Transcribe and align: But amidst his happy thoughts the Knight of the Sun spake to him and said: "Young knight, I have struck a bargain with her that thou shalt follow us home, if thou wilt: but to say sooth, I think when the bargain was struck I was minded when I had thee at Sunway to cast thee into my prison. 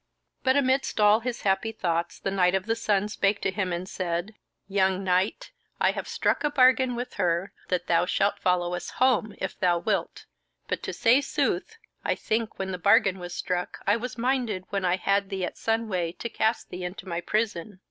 But 0.43 0.57
amidst 0.57 0.97
his 0.97 1.43
happy 1.43 1.71
thoughts 1.71 2.17
the 2.19 2.31
Knight 2.31 2.55
of 2.55 2.65
the 2.65 2.75
Sun 2.75 3.09
spake 3.09 3.39
to 3.41 3.51
him 3.51 3.71
and 3.71 3.87
said: 3.87 4.33
"Young 4.67 5.03
knight, 5.03 5.51
I 5.79 5.91
have 5.91 6.07
struck 6.07 6.43
a 6.43 6.49
bargain 6.49 6.95
with 6.95 7.13
her 7.21 7.53
that 7.67 7.85
thou 7.85 8.07
shalt 8.07 8.39
follow 8.39 8.73
us 8.73 8.89
home, 8.97 9.35
if 9.37 9.59
thou 9.59 9.77
wilt: 9.77 10.25
but 10.67 10.81
to 10.81 10.91
say 10.91 11.21
sooth, 11.21 11.77
I 12.03 12.15
think 12.15 12.57
when 12.57 12.71
the 12.71 12.79
bargain 12.79 13.19
was 13.19 13.35
struck 13.35 13.77
I 13.85 13.95
was 13.95 14.17
minded 14.17 14.65
when 14.71 14.85
I 14.85 14.95
had 14.95 15.29
thee 15.29 15.45
at 15.45 15.55
Sunway 15.55 16.13
to 16.17 16.29
cast 16.29 16.71
thee 16.71 16.83
into 16.83 17.07
my 17.07 17.21
prison. 17.21 17.77